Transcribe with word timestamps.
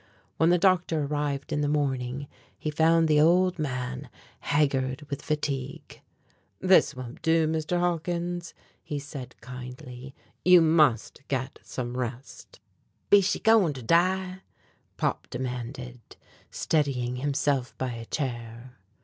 When 0.37 0.49
the 0.49 0.57
doctor 0.57 1.03
arrived 1.03 1.53
in 1.53 1.61
the 1.61 1.67
morning 1.67 2.27
he 2.57 2.71
found 2.71 3.07
the 3.07 3.21
old 3.21 3.59
man 3.59 4.09
haggard 4.39 5.03
with 5.11 5.21
fatigue. 5.21 6.01
"This 6.59 6.95
won't 6.95 7.21
do, 7.21 7.47
Mr. 7.47 7.79
Hawkins," 7.79 8.55
he 8.81 8.97
said 8.97 9.39
kindly; 9.41 10.15
"you 10.43 10.59
must 10.59 11.21
get 11.27 11.59
some 11.61 11.95
rest." 11.95 12.59
"Be 13.11 13.21
she 13.21 13.37
goin' 13.39 13.73
to 13.73 13.83
die?" 13.83 14.39
Pop 14.97 15.29
demanded, 15.29 15.99
steadying 16.49 17.17
himself 17.17 17.77
by 17.77 17.91
a 17.91 18.05
chair. 18.05 18.77